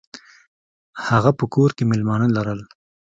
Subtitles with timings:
[1.07, 2.61] هغه په کور کې میلمانه لرل.